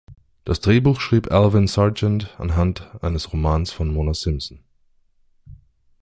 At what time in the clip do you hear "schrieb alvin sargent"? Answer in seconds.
0.99-2.33